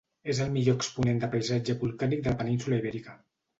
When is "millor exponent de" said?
0.55-1.29